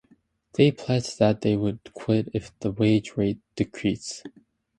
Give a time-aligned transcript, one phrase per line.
[0.53, 4.23] They pledged that they would quit if the wage rates decreased.